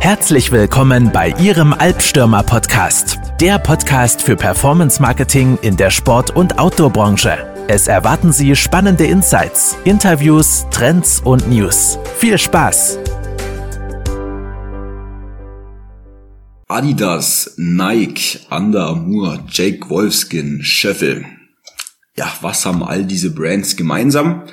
[0.00, 6.58] Herzlich willkommen bei Ihrem Albstürmer Podcast, der Podcast für Performance Marketing in der Sport- und
[6.58, 7.64] Outdoor-Branche.
[7.66, 11.98] Es erwarten Sie spannende Insights, Interviews, Trends und News.
[12.18, 12.98] Viel Spaß!
[16.68, 21.24] Adidas, Nike, Under Armour, Jake Wolfskin, Schöffel.
[22.16, 24.44] Ja, was haben all diese Brands gemeinsam?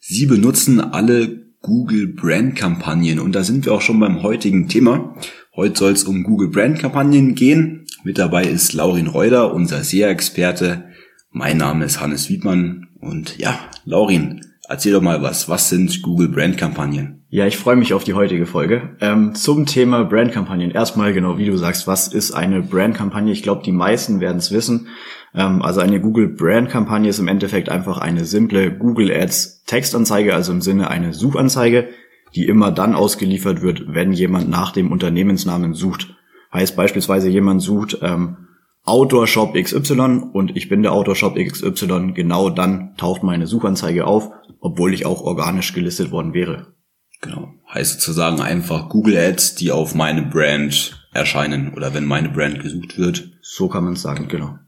[0.00, 5.14] Sie benutzen alle Google Brand Kampagnen und da sind wir auch schon beim heutigen Thema.
[5.56, 7.86] Heute soll es um Google Brand Kampagnen gehen.
[8.04, 10.90] Mit dabei ist Laurin Reuter, unser SEA-Experte.
[11.30, 15.48] Mein Name ist Hannes Wiedmann und ja, Laurin, erzähl doch mal was.
[15.48, 17.24] Was sind Google Brand Kampagnen?
[17.34, 18.96] Ja, ich freue mich auf die heutige Folge.
[19.00, 20.70] Ähm, zum Thema Brandkampagnen.
[20.70, 23.32] Erstmal genau, wie du sagst, was ist eine Brandkampagne?
[23.32, 24.86] Ich glaube, die meisten werden es wissen.
[25.34, 30.52] Ähm, also eine Google Brandkampagne ist im Endeffekt einfach eine simple Google Ads Textanzeige, also
[30.52, 31.88] im Sinne eine Suchanzeige,
[32.36, 36.14] die immer dann ausgeliefert wird, wenn jemand nach dem Unternehmensnamen sucht.
[36.52, 38.43] Heißt beispielsweise jemand sucht ähm,
[38.84, 44.06] Outdoor Shop XY und ich bin der Outdoor Shop XY, genau dann taucht meine Suchanzeige
[44.06, 46.74] auf, obwohl ich auch organisch gelistet worden wäre.
[47.22, 47.54] Genau.
[47.72, 52.98] Heißt sozusagen einfach Google Ads, die auf meine Brand erscheinen oder wenn meine Brand gesucht
[52.98, 53.30] wird.
[53.40, 54.58] So kann man es sagen, genau.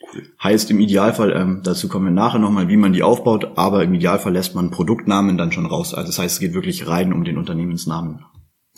[0.00, 0.22] Cool.
[0.40, 3.94] Heißt im Idealfall, ähm, dazu kommen wir nachher nochmal, wie man die aufbaut, aber im
[3.94, 5.94] Idealfall lässt man Produktnamen dann schon raus.
[5.94, 8.24] Also das heißt, es geht wirklich rein um den Unternehmensnamen.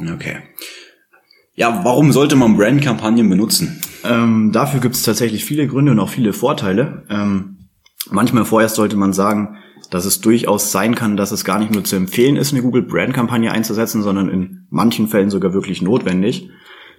[0.00, 0.38] Okay.
[1.54, 3.80] Ja, warum sollte man Brandkampagnen benutzen?
[4.08, 7.04] Ähm, dafür gibt es tatsächlich viele Gründe und auch viele Vorteile.
[7.10, 7.68] Ähm,
[8.10, 9.56] manchmal vorerst sollte man sagen,
[9.90, 12.82] dass es durchaus sein kann, dass es gar nicht nur zu empfehlen ist, eine Google
[12.82, 16.50] Brand Kampagne einzusetzen, sondern in manchen Fällen sogar wirklich notwendig.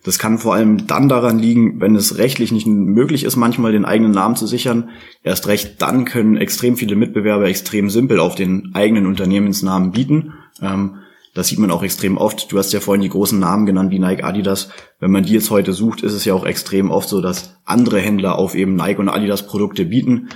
[0.03, 3.83] Das kann vor allem dann daran liegen, wenn es rechtlich nicht möglich ist, manchmal den
[3.83, 4.89] eigenen Namen zu sichern.
[5.23, 10.33] Erst recht dann können extrem viele Mitbewerber extrem simpel auf den eigenen Unternehmensnamen bieten.
[10.61, 10.97] Ähm,
[11.37, 12.51] das sieht man auch extrem oft.
[12.51, 14.69] Du hast ja vorhin die großen Namen genannt wie Nike, Adidas.
[14.99, 17.99] Wenn man die jetzt heute sucht, ist es ja auch extrem oft so, dass andere
[17.99, 20.29] Händler auf eben Nike und Adidas Produkte bieten.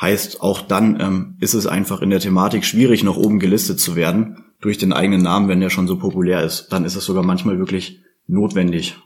[0.00, 3.94] Heißt, auch dann ähm, ist es einfach in der Thematik schwierig, noch oben gelistet zu
[3.94, 6.72] werden durch den eigenen Namen, wenn der schon so populär ist.
[6.72, 8.96] Dann ist es sogar manchmal wirklich notwendig.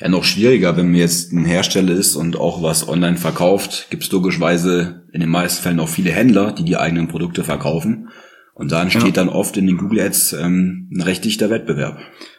[0.00, 4.02] Ja, noch schwieriger, wenn man jetzt ein Hersteller ist und auch was online verkauft, gibt
[4.02, 8.08] es logischerweise in den meisten Fällen auch viele Händler, die die eigenen Produkte verkaufen.
[8.56, 9.10] Und da entsteht ja.
[9.10, 11.98] dann oft in den Google Ads ähm, ein recht dichter Wettbewerb.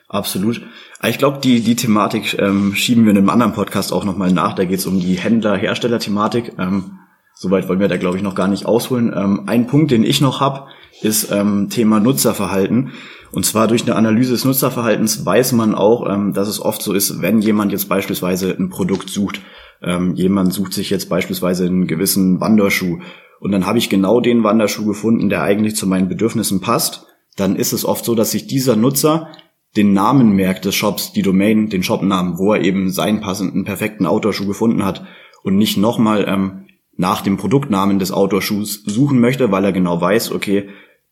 [0.09, 0.61] Absolut.
[1.07, 4.53] Ich glaube, die, die Thematik ähm, schieben wir in einem anderen Podcast auch nochmal nach.
[4.53, 6.53] Da geht es um die Händler-Hersteller-Thematik.
[6.57, 6.97] Ähm,
[7.39, 9.13] Soweit wollen wir da, glaube ich, noch gar nicht ausholen.
[9.15, 10.69] Ähm, ein Punkt, den ich noch habe,
[11.03, 12.93] ist ähm, Thema Nutzerverhalten.
[13.37, 16.91] Und zwar durch eine Analyse des Nutzerverhaltens weiß man auch, ähm, dass es oft so
[16.91, 19.41] ist, wenn jemand jetzt beispielsweise ein Produkt sucht.
[19.79, 22.97] Ähm, jemand sucht sich jetzt beispielsweise einen gewissen Wanderschuh
[23.39, 27.05] und dann habe ich genau den Wanderschuh gefunden, der eigentlich zu meinen Bedürfnissen passt.
[27.35, 29.27] Dann ist es oft so, dass sich dieser Nutzer
[29.75, 34.07] den Namen merkt des Shops, die Domain, den Shopnamen, wo er eben seinen passenden, perfekten
[34.07, 35.05] Outdoor-Schuh gefunden hat
[35.43, 36.65] und nicht nochmal ähm,
[36.95, 40.69] nach dem Produktnamen des Outdoor-Schuhs suchen möchte, weil er genau weiß, okay,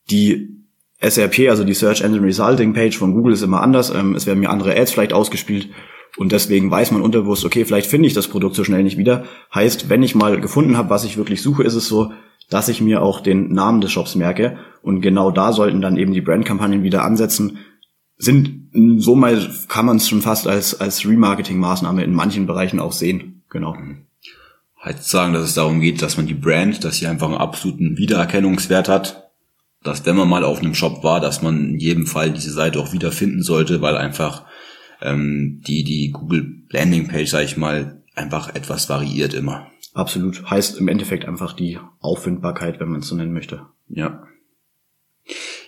[0.10, 0.55] die
[1.10, 4.40] SRP, also die Search Engine Resulting Page von Google ist immer anders, ähm, es werden
[4.40, 5.70] mir andere Ads vielleicht ausgespielt
[6.18, 9.26] und deswegen weiß man unterbewusst, okay, vielleicht finde ich das Produkt so schnell nicht wieder.
[9.54, 12.12] Heißt, wenn ich mal gefunden habe, was ich wirklich suche, ist es so,
[12.50, 16.14] dass ich mir auch den Namen des Shops merke und genau da sollten dann eben
[16.14, 17.60] die Brandkampagnen wieder ansetzen.
[18.18, 22.94] Sind so mal kann man es schon fast als als Remarketing-Maßnahme in manchen Bereichen auch
[22.94, 23.44] sehen.
[23.50, 23.76] Genau
[24.86, 27.98] halt sagen, dass es darum geht, dass man die Brand, dass sie einfach einen absoluten
[27.98, 29.25] Wiedererkennungswert hat,
[29.86, 32.80] dass wenn man mal auf einem Shop war, dass man in jedem Fall diese Seite
[32.80, 34.46] auch wiederfinden sollte, weil einfach
[35.02, 39.68] ähm, die die Google Landing Page, sag ich mal, einfach etwas variiert immer.
[39.94, 40.50] Absolut.
[40.50, 43.62] Heißt im Endeffekt einfach die Auffindbarkeit, wenn man es so nennen möchte.
[43.88, 44.24] Ja.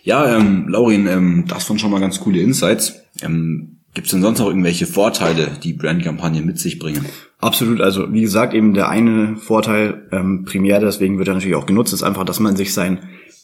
[0.04, 3.02] Ja, ähm, Laurin, ähm, das waren schon mal ganz coole Insights.
[3.22, 7.06] Ähm, Gibt es denn sonst noch irgendwelche Vorteile, die Brandkampagnen mit sich bringen?
[7.40, 7.82] Absolut.
[7.82, 11.94] Also wie gesagt, eben der eine Vorteil ähm, primär, deswegen wird er natürlich auch genutzt,
[11.94, 13.00] ist einfach, dass man sich seinen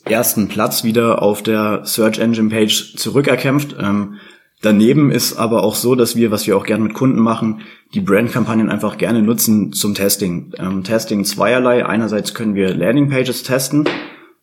[0.05, 3.75] ersten Platz wieder auf der Search Engine Page zurückerkämpft.
[3.79, 4.15] Ähm,
[4.61, 7.61] daneben ist aber auch so, dass wir, was wir auch gerne mit Kunden machen,
[7.93, 10.53] die Brandkampagnen einfach gerne nutzen zum Testing.
[10.57, 11.85] Ähm, Testing zweierlei.
[11.85, 13.87] Einerseits können wir Landing Pages testen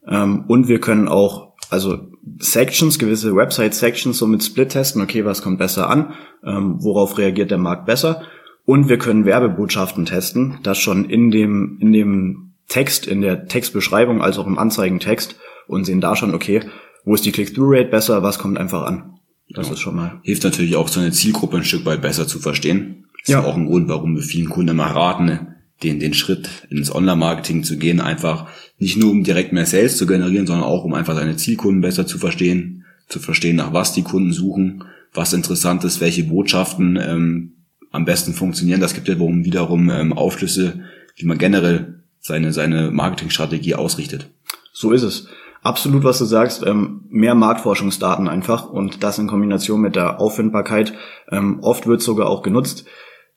[0.07, 1.99] ähm, und wir können auch also
[2.39, 6.15] Sections, gewisse Website-Sections so mit Split testen, okay, was kommt besser an,
[6.45, 8.23] ähm, worauf reagiert der Markt besser.
[8.65, 14.23] Und wir können Werbebotschaften testen, das schon in dem, in dem Text, in der Textbeschreibung
[14.23, 15.37] als auch im Anzeigentext
[15.71, 16.63] und sehen da schon, okay,
[17.05, 19.15] wo ist die Click-Through-Rate besser, was kommt einfach an.
[19.49, 19.75] Das genau.
[19.75, 20.21] ist schon mal.
[20.23, 23.07] Hilft natürlich auch, so eine Zielgruppe ein Stück weit besser zu verstehen.
[23.21, 23.41] Das ja.
[23.41, 27.65] ist auch ein Grund, warum wir vielen Kunden immer raten, den, den Schritt ins Online-Marketing
[27.65, 31.15] zu gehen, einfach nicht nur um direkt mehr Sales zu generieren, sondern auch um einfach
[31.15, 36.01] seine Zielkunden besser zu verstehen, zu verstehen, nach was die Kunden suchen, was interessant ist,
[36.01, 37.53] welche Botschaften ähm,
[37.91, 38.81] am besten funktionieren.
[38.81, 40.81] Das gibt ja wiederum ähm, Aufschlüsse,
[41.17, 44.29] wie man generell seine, seine Marketingstrategie ausrichtet.
[44.73, 45.27] So ist es.
[45.63, 50.95] Absolut, was du sagst, ähm, mehr Marktforschungsdaten einfach und das in Kombination mit der Auffindbarkeit.
[51.31, 52.87] Ähm, oft wird sogar auch genutzt.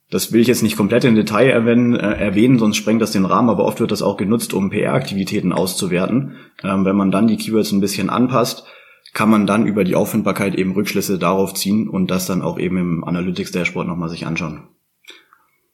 [0.10, 3.26] Das will ich jetzt nicht komplett in Detail erwähnen, äh, erwähnen, sonst sprengt das den
[3.26, 6.36] Rahmen, aber oft wird das auch genutzt, um PR-Aktivitäten auszuwerten.
[6.64, 8.64] Ähm, wenn man dann die Keywords ein bisschen anpasst,
[9.14, 12.78] kann man dann über die Auffindbarkeit eben Rückschlüsse darauf ziehen und das dann auch eben
[12.78, 14.68] im Analytics-Dashboard nochmal sich anschauen.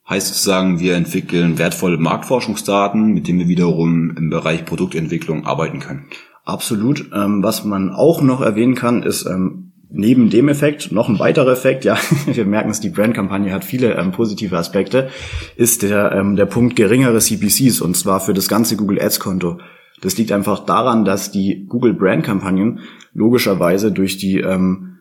[0.09, 6.07] Heißt sozusagen, wir entwickeln wertvolle Marktforschungsdaten, mit denen wir wiederum im Bereich Produktentwicklung arbeiten können.
[6.45, 7.11] Absolut.
[7.13, 11.51] Ähm, was man auch noch erwähnen kann, ist ähm, neben dem Effekt noch ein weiterer
[11.51, 15.09] Effekt, ja, wir merken es, die Brandkampagne hat viele ähm, positive Aspekte,
[15.55, 19.59] ist der, ähm, der Punkt geringere CPCs und zwar für das ganze Google Ads Konto.
[20.01, 22.79] Das liegt einfach daran, dass die Google Brand Kampagnen
[23.13, 24.97] logischerweise durch die ähm,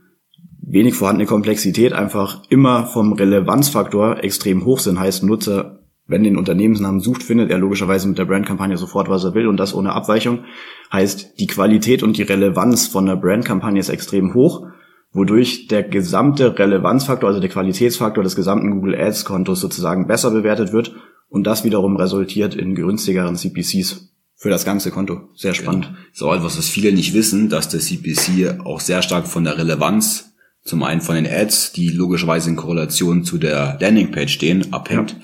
[0.60, 4.98] wenig vorhandene Komplexität einfach immer vom Relevanzfaktor extrem hoch sind.
[4.98, 5.77] Heißt, Nutzer,
[6.08, 9.58] wenn den Unternehmensnamen sucht, findet er logischerweise mit der Brandkampagne sofort, was er will und
[9.58, 10.44] das ohne Abweichung.
[10.90, 14.66] Heißt, die Qualität und die Relevanz von der Brandkampagne ist extrem hoch,
[15.12, 20.72] wodurch der gesamte Relevanzfaktor, also der Qualitätsfaktor des gesamten Google Ads Kontos sozusagen besser bewertet
[20.72, 20.96] wird
[21.28, 25.28] und das wiederum resultiert in günstigeren CPCs für das ganze Konto.
[25.34, 25.86] Sehr spannend.
[25.86, 25.98] Genau.
[26.12, 30.32] So etwas, was viele nicht wissen, dass der CPC auch sehr stark von der Relevanz,
[30.64, 35.12] zum einen von den Ads, die logischerweise in Korrelation zu der Landingpage stehen, abhängt.
[35.12, 35.18] Ja.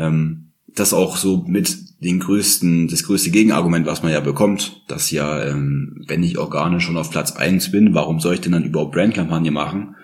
[0.00, 5.10] Ähm, das auch so mit den größten, das größte Gegenargument, was man ja bekommt, dass
[5.10, 8.64] ja, ähm, wenn ich organisch schon auf Platz eins bin, warum soll ich denn dann
[8.64, 9.96] überhaupt Brandkampagne machen?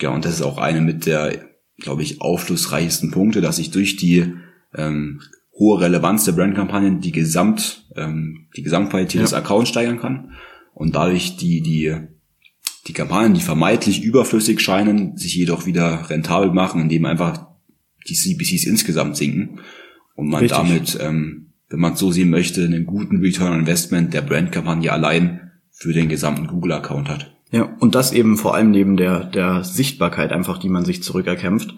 [0.00, 1.46] Ja, und das ist auch eine mit der,
[1.78, 4.34] glaube ich, aufschlussreichsten Punkte, dass ich durch die
[4.74, 5.20] ähm,
[5.58, 9.22] hohe Relevanz der Brandkampagnen die Gesamt, ähm, die Gesamtqualität ja.
[9.22, 10.32] des Accounts steigern kann
[10.74, 11.94] und dadurch die, die,
[12.86, 17.46] die Kampagnen, die vermeintlich überflüssig scheinen, sich jedoch wieder rentabel machen, indem einfach
[18.08, 19.60] die CPCs insgesamt sinken
[20.14, 20.58] und man Richtig.
[20.58, 24.92] damit, ähm, wenn man es so sehen möchte, einen guten Return on Investment der Brandkampagne
[24.92, 27.32] allein für den gesamten Google-Account hat.
[27.50, 31.76] Ja, und das eben vor allem neben der, der Sichtbarkeit einfach, die man sich zurückerkämpft.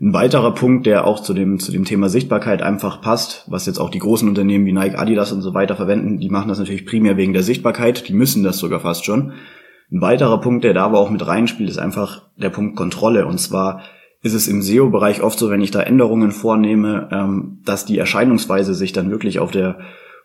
[0.00, 3.78] Ein weiterer Punkt, der auch zu dem, zu dem Thema Sichtbarkeit einfach passt, was jetzt
[3.78, 6.86] auch die großen Unternehmen wie Nike, Adidas und so weiter verwenden, die machen das natürlich
[6.86, 9.32] primär wegen der Sichtbarkeit, die müssen das sogar fast schon.
[9.92, 13.26] Ein weiterer Punkt, der da aber auch mit reinspielt, ist einfach der Punkt Kontrolle.
[13.26, 13.82] Und zwar
[14.22, 18.74] ist es im SEO-Bereich oft so, wenn ich da Änderungen vornehme, ähm, dass die Erscheinungsweise
[18.74, 19.78] sich dann wirklich auf der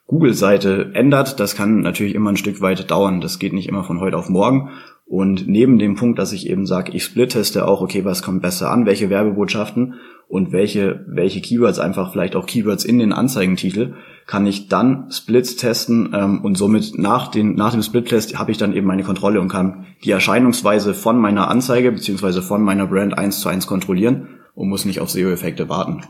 [0.05, 1.39] Google-Seite ändert.
[1.39, 3.21] Das kann natürlich immer ein Stück weit dauern.
[3.21, 4.69] Das geht nicht immer von heute auf morgen.
[5.05, 8.71] Und neben dem Punkt, dass ich eben sage, ich split-teste auch, okay, was kommt besser
[8.71, 9.95] an, welche Werbebotschaften
[10.27, 13.93] und welche, welche Keywords, einfach vielleicht auch Keywords in den Anzeigentitel,
[14.27, 18.57] kann ich dann Splits testen ähm, und somit nach, den, nach dem Split-Test habe ich
[18.57, 23.17] dann eben meine Kontrolle und kann die Erscheinungsweise von meiner Anzeige beziehungsweise von meiner Brand
[23.17, 26.03] eins zu eins kontrollieren und muss nicht auf SEO-Effekte warten.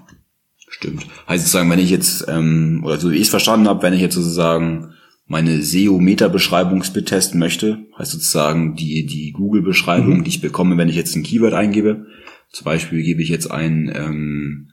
[0.68, 1.06] Stimmt.
[1.30, 4.02] Heißt sozusagen, wenn ich jetzt, ähm, oder so wie ich es verstanden habe, wenn ich
[4.02, 4.94] jetzt sozusagen
[5.28, 10.24] meine SEO-Meta-Beschreibung split testen möchte, heißt sozusagen die, die Google-Beschreibung, mhm.
[10.24, 12.08] die ich bekomme, wenn ich jetzt ein Keyword eingebe.
[12.52, 14.72] Zum Beispiel gebe ich jetzt ein ähm,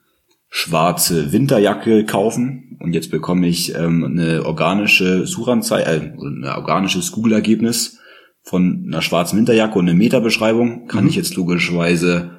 [0.56, 2.79] schwarze Winterjacke kaufen.
[2.79, 7.99] Und jetzt bekomme ich ähm, eine organische Suchanzeige, äh, ein organisches Google-Ergebnis
[8.41, 11.11] von einer schwarzen Winterjacke und eine Meta-Beschreibung, kann mhm.
[11.11, 12.31] ich jetzt logischerweise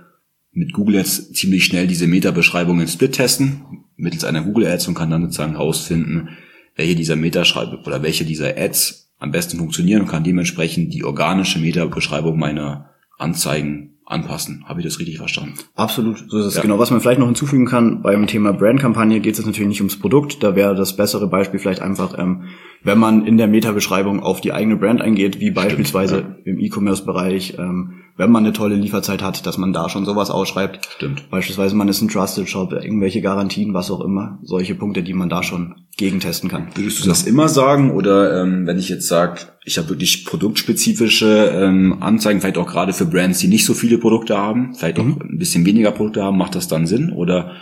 [0.53, 4.93] mit Google jetzt ziemlich schnell diese Meta-Beschreibung in Split testen, mittels einer Google Ads und
[4.93, 6.29] kann dann sozusagen herausfinden,
[6.77, 11.59] welche dieser Metaschreibe oder welche dieser Ads am besten funktionieren und kann dementsprechend die organische
[11.59, 14.63] Meta-Beschreibung meiner Anzeigen anpassen.
[14.67, 15.55] Habe ich das richtig verstanden?
[15.75, 16.55] Absolut, so ist es.
[16.55, 16.61] Ja.
[16.61, 19.99] Genau, was man vielleicht noch hinzufügen kann, beim Thema Brandkampagne geht es natürlich nicht ums
[19.99, 20.43] Produkt.
[20.43, 22.43] Da wäre das bessere Beispiel vielleicht einfach, ähm,
[22.83, 26.53] wenn man in der Meta-Beschreibung auf die eigene Brand eingeht, wie beispielsweise Stimmt, ja.
[26.53, 30.79] im E-Commerce-Bereich, ähm, wenn man eine tolle Lieferzeit hat, dass man da schon sowas ausschreibt.
[30.95, 31.29] Stimmt.
[31.29, 34.39] Beispielsweise man ist ein Trusted Shop, irgendwelche Garantien, was auch immer.
[34.43, 36.69] Solche Punkte, die man da schon gegentesten kann.
[36.75, 41.51] Würdest du das immer sagen oder ähm, wenn ich jetzt sage, ich habe wirklich produktspezifische
[41.53, 45.13] ähm, Anzeigen, vielleicht auch gerade für Brands, die nicht so viele Produkte haben, vielleicht mhm.
[45.13, 47.53] auch ein bisschen weniger Produkte haben, macht das dann Sinn oder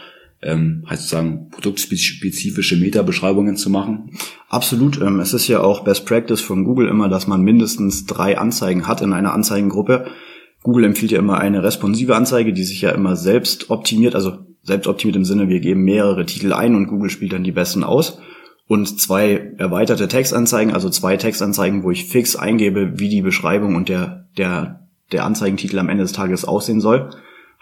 [0.43, 4.11] ähm, heißt sozusagen produktspezifische Meta-Beschreibungen zu machen?
[4.49, 5.01] Absolut.
[5.01, 8.87] Ähm, es ist ja auch Best Practice von Google immer, dass man mindestens drei Anzeigen
[8.87, 10.05] hat in einer Anzeigengruppe.
[10.63, 14.87] Google empfiehlt ja immer eine responsive Anzeige, die sich ja immer selbst optimiert, also selbst
[14.87, 18.19] optimiert im Sinne, wir geben mehrere Titel ein und Google spielt dann die besten aus.
[18.65, 23.89] Und zwei erweiterte Textanzeigen, also zwei Textanzeigen, wo ich fix eingebe, wie die Beschreibung und
[23.89, 27.09] der, der, der Anzeigentitel am Ende des Tages aussehen soll.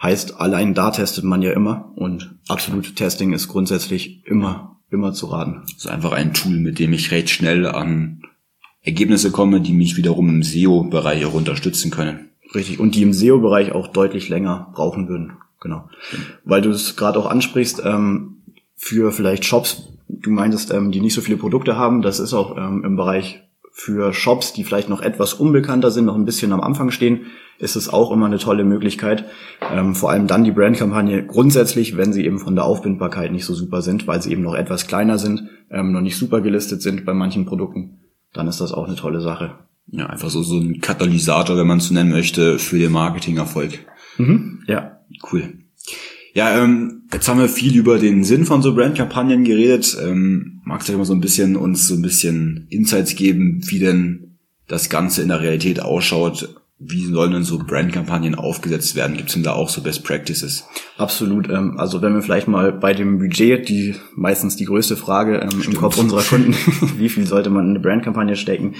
[0.00, 5.26] Heißt, allein da testet man ja immer und absolute Testing ist grundsätzlich immer, immer zu
[5.26, 5.62] raten.
[5.64, 8.22] Das ist einfach ein Tool, mit dem ich recht schnell an
[8.80, 12.31] Ergebnisse komme, die mich wiederum im SEO-Bereich auch unterstützen können.
[12.54, 12.80] Richtig.
[12.80, 15.34] Und die im SEO-Bereich auch deutlich länger brauchen würden.
[15.60, 15.88] Genau.
[16.44, 18.42] Weil du es gerade auch ansprichst, ähm,
[18.76, 22.56] für vielleicht Shops, du meintest, ähm, die nicht so viele Produkte haben, das ist auch
[22.56, 26.60] ähm, im Bereich für Shops, die vielleicht noch etwas unbekannter sind, noch ein bisschen am
[26.60, 27.26] Anfang stehen,
[27.58, 29.24] ist es auch immer eine tolle Möglichkeit.
[29.72, 33.54] Ähm, vor allem dann die Brandkampagne grundsätzlich, wenn sie eben von der Aufbindbarkeit nicht so
[33.54, 37.06] super sind, weil sie eben noch etwas kleiner sind, ähm, noch nicht super gelistet sind
[37.06, 38.00] bei manchen Produkten,
[38.34, 39.54] dann ist das auch eine tolle Sache.
[39.88, 43.80] Ja, einfach so, so ein Katalysator, wenn man es so nennen möchte, für den Marketingerfolg.
[44.18, 44.62] Mhm.
[44.66, 45.00] Ja.
[45.30, 45.58] Cool.
[46.34, 49.96] Ja, ähm, jetzt haben wir viel über den Sinn von so Brandkampagnen geredet.
[50.02, 54.38] Ähm, magst du mal so ein bisschen uns so ein bisschen Insights geben, wie denn
[54.66, 56.61] das Ganze in der Realität ausschaut?
[56.84, 59.16] Wie sollen denn so Brandkampagnen aufgesetzt werden?
[59.16, 60.64] Gibt es denn da auch so Best Practices?
[60.98, 61.48] Absolut.
[61.48, 65.62] Ähm, also wenn wir vielleicht mal bei dem Budget, die meistens die größte Frage ähm,
[65.64, 66.54] im Kopf unserer Kunden,
[66.98, 68.74] wie viel sollte man in eine Brandkampagne stecken?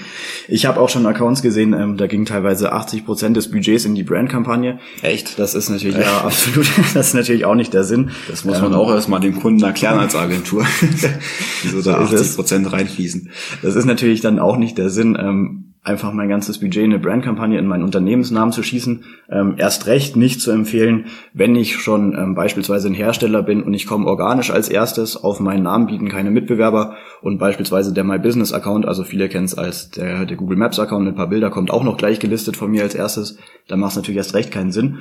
[0.49, 3.95] Ich habe auch schon Accounts gesehen, ähm, da ging teilweise 80 Prozent des Budgets in
[3.95, 4.79] die Brandkampagne.
[5.01, 5.39] Echt?
[5.39, 6.67] Das ist natürlich ja absolut.
[6.93, 8.11] Das ist natürlich auch nicht der Sinn.
[8.27, 10.65] Das muss man ähm, auch erstmal dem Kunden erklären als Agentur,
[11.63, 13.29] wieso da 80 Prozent reinfließen.
[13.61, 15.17] Das ist natürlich dann auch nicht der Sinn.
[15.19, 19.03] Ähm, einfach mein ganzes Budget in eine Brandkampagne in meinen Unternehmensnamen zu schießen.
[19.29, 23.73] Ähm, erst recht nicht zu empfehlen, wenn ich schon ähm, beispielsweise ein Hersteller bin und
[23.73, 28.17] ich komme organisch als erstes auf meinen Namen bieten keine Mitbewerber und beispielsweise der My
[28.17, 31.49] Business Account, also viele kennen es als der, der Google Maps Account ein paar Bilder,
[31.49, 33.37] kommt auch noch gleich gelistet von mir als erstes,
[33.67, 34.99] dann macht es natürlich erst recht keinen Sinn.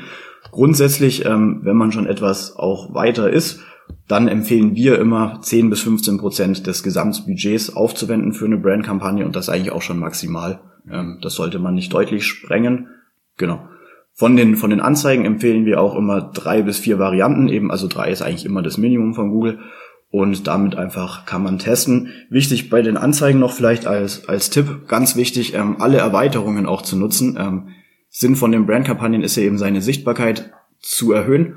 [0.51, 3.61] Grundsätzlich, ähm, wenn man schon etwas auch weiter ist,
[4.09, 9.37] dann empfehlen wir immer 10 bis 15 Prozent des Gesamtbudgets aufzuwenden für eine Brandkampagne und
[9.37, 10.61] das eigentlich auch schon maximal.
[10.91, 12.89] Ähm, das sollte man nicht deutlich sprengen.
[13.37, 13.69] Genau.
[14.15, 17.89] Von den, von den Anzeigen empfehlen wir auch immer drei bis vier Varianten, eben, also
[17.89, 19.61] drei ist eigentlich immer das Minimum von Google.
[20.11, 22.11] Und damit einfach kann man testen.
[22.29, 26.83] Wichtig bei den Anzeigen noch vielleicht als, als Tipp, ganz wichtig, ähm, alle Erweiterungen auch
[26.83, 27.39] zu nutzen.
[27.41, 27.69] Ähm,
[28.11, 31.57] Sinn von den Brandkampagnen ist ja eben seine Sichtbarkeit zu erhöhen.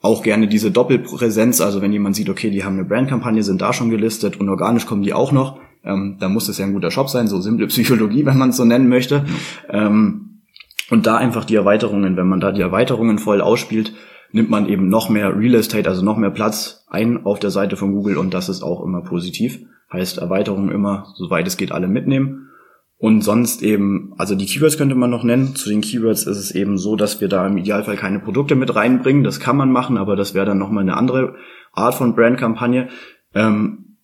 [0.00, 3.72] Auch gerne diese Doppelpräsenz, also wenn jemand sieht, okay, die haben eine Brandkampagne, sind da
[3.72, 6.90] schon gelistet und organisch kommen die auch noch, ähm, da muss es ja ein guter
[6.90, 9.24] Shop sein, so simple Psychologie, wenn man es so nennen möchte.
[9.68, 10.40] Ähm,
[10.90, 13.92] und da einfach die Erweiterungen, wenn man da die Erweiterungen voll ausspielt,
[14.32, 17.76] nimmt man eben noch mehr Real Estate, also noch mehr Platz ein auf der Seite
[17.76, 19.60] von Google und das ist auch immer positiv.
[19.92, 22.48] Heißt Erweiterungen immer, soweit es geht, alle mitnehmen.
[22.96, 25.56] Und sonst eben, also die Keywords könnte man noch nennen.
[25.56, 28.74] Zu den Keywords ist es eben so, dass wir da im Idealfall keine Produkte mit
[28.74, 29.24] reinbringen.
[29.24, 31.34] Das kann man machen, aber das wäre dann nochmal eine andere
[31.72, 32.88] Art von Brandkampagne.
[33.34, 33.96] Ähm,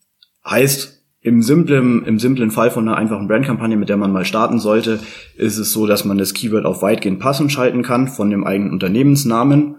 [0.49, 0.96] heißt,
[1.27, 5.01] im simplen, im simplen Fall von einer einfachen Brandkampagne, mit der man mal starten sollte,
[5.37, 8.71] ist es so, dass man das Keyword auf weitgehend passend schalten kann von dem eigenen
[8.71, 9.75] Unternehmensnamen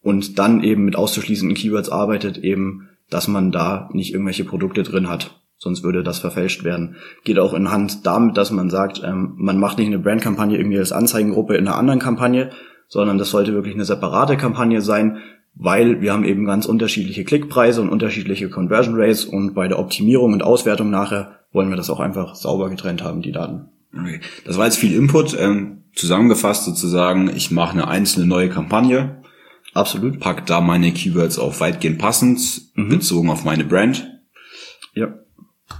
[0.00, 5.10] und dann eben mit auszuschließenden Keywords arbeitet, eben, dass man da nicht irgendwelche Produkte drin
[5.10, 5.38] hat.
[5.58, 6.96] Sonst würde das verfälscht werden.
[7.24, 10.78] Geht auch in Hand damit, dass man sagt, ähm, man macht nicht eine Brandkampagne irgendwie
[10.78, 12.52] als Anzeigengruppe in einer anderen Kampagne,
[12.88, 15.18] sondern das sollte wirklich eine separate Kampagne sein,
[15.56, 20.34] weil wir haben eben ganz unterschiedliche Klickpreise und unterschiedliche Conversion Rates und bei der Optimierung
[20.34, 23.70] und Auswertung nachher wollen wir das auch einfach sauber getrennt haben, die Daten.
[23.98, 24.20] Okay.
[24.44, 25.34] Das war jetzt viel Input.
[25.38, 29.22] Ähm, zusammengefasst sozusagen, ich mache eine einzelne neue Kampagne.
[29.72, 30.20] Absolut.
[30.20, 32.90] Pack da meine Keywords auf weitgehend passend, mhm.
[32.90, 34.10] bezogen auf meine Brand.
[34.94, 35.14] Ja.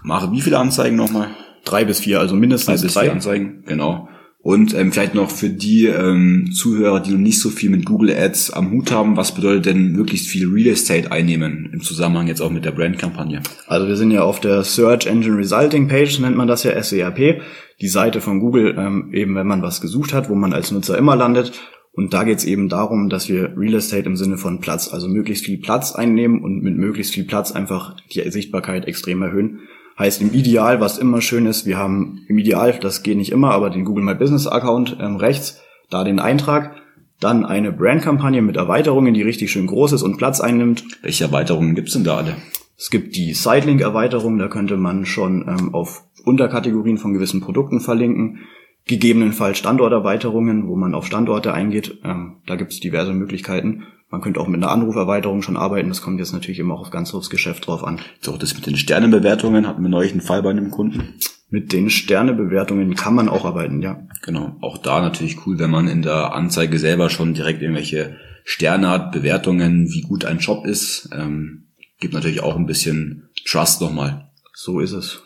[0.03, 1.29] Mache wie viele Anzeigen nochmal?
[1.65, 4.09] Drei bis vier, also mindestens drei bis vier Anzeigen, genau.
[4.47, 8.15] Und ähm, vielleicht noch für die ähm, Zuhörer, die noch nicht so viel mit Google
[8.17, 12.41] Ads am Hut haben, was bedeutet denn möglichst viel Real Estate einnehmen im Zusammenhang jetzt
[12.41, 13.43] auch mit der Brandkampagne?
[13.67, 17.43] Also wir sind ja auf der Search Engine Resulting Page, nennt man das ja SERP,
[17.81, 20.97] die Seite von Google, ähm, eben wenn man was gesucht hat, wo man als Nutzer
[20.97, 21.51] immer landet.
[21.91, 25.09] Und da geht es eben darum, dass wir Real Estate im Sinne von Platz, also
[25.09, 29.63] möglichst viel Platz einnehmen und mit möglichst viel Platz einfach die Sichtbarkeit extrem erhöhen.
[29.99, 33.53] Heißt im Ideal, was immer schön ist, wir haben im Ideal, das geht nicht immer,
[33.53, 36.75] aber den Google My Business Account ähm, rechts, da den Eintrag,
[37.19, 40.85] dann eine Brandkampagne mit Erweiterungen, die richtig schön groß ist und Platz einnimmt.
[41.03, 42.37] Welche Erweiterungen gibt's denn da alle?
[42.77, 48.41] Es gibt die Sidelink-Erweiterung, da könnte man schon ähm, auf Unterkategorien von gewissen Produkten verlinken.
[48.85, 52.01] Gegebenenfalls Standorterweiterungen, wo man auf Standorte eingeht.
[52.05, 53.85] Ähm, da gibt's diverse Möglichkeiten.
[54.09, 55.89] Man könnte auch mit einer Anruferweiterung schon arbeiten.
[55.89, 58.01] Das kommt jetzt natürlich immer auch ganz aufs Geschäft drauf an.
[58.21, 61.15] So, das mit den Sternebewertungen hatten wir neulich einen Fall bei einem Kunden.
[61.49, 64.01] Mit den Sternebewertungen kann man auch arbeiten, ja.
[64.25, 64.57] Genau.
[64.61, 69.13] Auch da natürlich cool, wenn man in der Anzeige selber schon direkt irgendwelche Sterne hat,
[69.13, 71.09] Bewertungen, wie gut ein Job ist.
[71.13, 71.67] Ähm,
[71.99, 74.31] gibt natürlich auch ein bisschen Trust nochmal.
[74.55, 75.23] So ist es.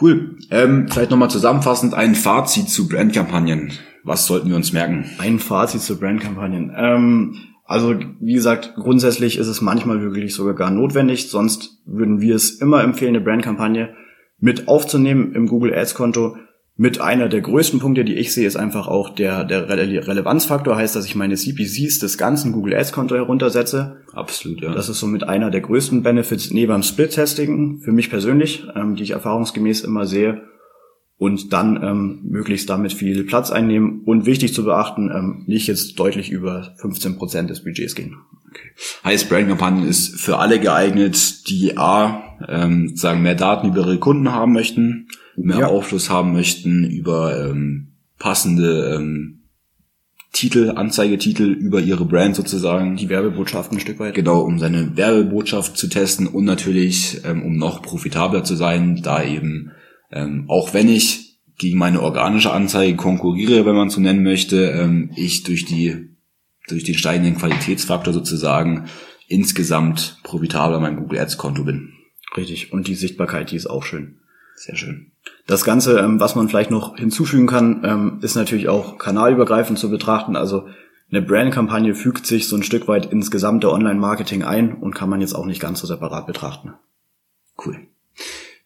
[0.00, 0.36] Cool.
[0.50, 3.72] Ähm, vielleicht nochmal zusammenfassend ein Fazit zu Brandkampagnen.
[4.04, 5.04] Was sollten wir uns merken?
[5.18, 6.72] Ein Fazit zu Brandkampagnen.
[6.76, 11.30] Ähm, also wie gesagt, grundsätzlich ist es manchmal wirklich sogar gar notwendig.
[11.30, 13.94] Sonst würden wir es immer empfehlen, eine Brandkampagne
[14.38, 16.36] mit aufzunehmen im Google Ads Konto.
[16.74, 20.74] mit einer der größten Punkte, die ich sehe, ist einfach auch der, der Rele Relevanzfaktor,
[20.74, 23.98] heißt, dass ich meine CPCs des ganzen Google Ads Konto heruntersetze.
[24.14, 24.72] Absolut, ja.
[24.72, 29.02] Das ist somit einer der größten Benefits neben beim Split-Testing für mich persönlich, ähm, die
[29.02, 30.42] ich erfahrungsgemäß immer sehe.
[31.22, 35.96] Und dann ähm, möglichst damit viel Platz einnehmen und wichtig zu beachten, ähm, nicht jetzt
[35.96, 38.16] deutlich über 15 Prozent des Budgets gehen.
[38.50, 38.70] Okay.
[39.04, 44.32] Heißt, Brandkampagnen ist für alle geeignet, die A, ähm, sagen mehr Daten über ihre Kunden
[44.32, 45.66] haben möchten, mehr ja.
[45.68, 49.42] Aufschluss haben möchten über ähm, passende ähm,
[50.32, 52.96] Titel, Anzeigetitel über ihre Brand sozusagen.
[52.96, 54.14] Die Werbebotschaften ein Stück weit.
[54.14, 59.22] Genau, um seine Werbebotschaft zu testen und natürlich, ähm, um noch profitabler zu sein, da
[59.22, 59.70] eben,
[60.12, 65.10] ähm, auch wenn ich gegen meine organische Anzeige konkurriere, wenn man so nennen möchte, ähm,
[65.16, 66.16] ich durch die,
[66.68, 68.88] durch den steigenden Qualitätsfaktor sozusagen
[69.28, 71.92] insgesamt profitabler mein Google Ads Konto bin.
[72.36, 72.72] Richtig.
[72.72, 74.18] Und die Sichtbarkeit, die ist auch schön.
[74.56, 75.12] Sehr schön.
[75.46, 79.90] Das Ganze, ähm, was man vielleicht noch hinzufügen kann, ähm, ist natürlich auch kanalübergreifend zu
[79.90, 80.36] betrachten.
[80.36, 80.68] Also
[81.10, 85.20] eine Brandkampagne fügt sich so ein Stück weit ins gesamte Online-Marketing ein und kann man
[85.20, 86.74] jetzt auch nicht ganz so separat betrachten.
[87.64, 87.86] Cool.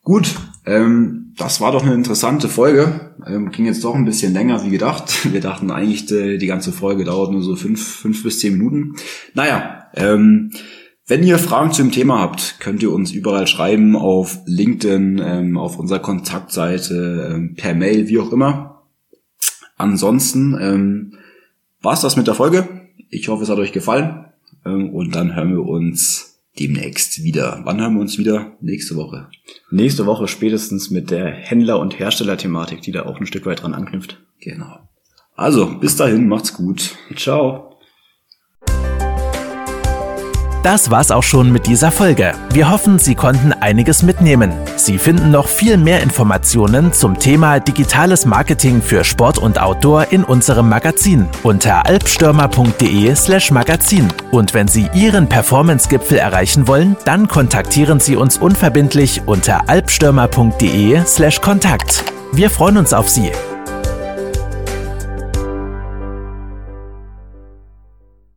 [0.02, 0.36] Gut,
[0.66, 3.12] ähm, das war doch eine interessante Folge.
[3.26, 5.32] Ähm, ging jetzt doch ein bisschen länger wie gedacht.
[5.32, 8.96] Wir dachten eigentlich, die, ganze Folge dauert nur so fünf, fünf bis zehn Minuten.
[9.34, 10.50] Naja, ähm,
[11.06, 15.56] wenn ihr Fragen zu dem Thema habt, könnt ihr uns überall schreiben, auf LinkedIn, ähm,
[15.56, 18.82] auf unserer Kontaktseite, ähm, per Mail, wie auch immer.
[19.76, 21.12] Ansonsten ähm,
[21.80, 22.68] war's das mit der Folge.
[23.08, 24.24] Ich hoffe, es hat euch gefallen.
[24.64, 27.60] Ähm, und dann hören wir uns demnächst wieder.
[27.64, 28.56] Wann hören wir uns wieder?
[28.60, 29.28] Nächste Woche.
[29.70, 33.74] Nächste Woche spätestens mit der Händler- und Herstellerthematik, die da auch ein Stück weit dran
[33.74, 34.22] anknüpft.
[34.40, 34.88] Genau.
[35.34, 36.96] Also, bis dahin, macht's gut.
[37.14, 37.75] Ciao.
[40.66, 42.32] Das war's auch schon mit dieser Folge.
[42.50, 44.52] Wir hoffen, Sie konnten einiges mitnehmen.
[44.74, 50.24] Sie finden noch viel mehr Informationen zum Thema digitales Marketing für Sport und Outdoor in
[50.24, 54.08] unserem Magazin unter alpstürmer.de/slash Magazin.
[54.32, 62.02] Und wenn Sie Ihren Performance-Gipfel erreichen wollen, dann kontaktieren Sie uns unverbindlich unter alpstürmer.de/slash Kontakt.
[62.32, 63.30] Wir freuen uns auf Sie.